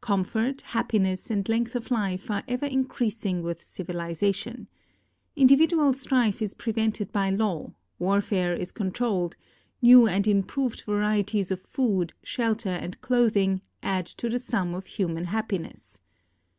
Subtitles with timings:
[0.00, 4.68] Comfort, happiness, and length of life are ever increasing with civilization.
[5.36, 9.36] Individual strife is prevented by law, warfare is controlled,
[9.82, 15.26] new and improved varieties of food, shelter, and clothing add to the sum of human
[15.26, 16.00] happiness.